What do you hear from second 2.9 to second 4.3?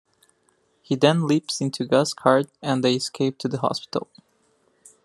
escape to the hospital.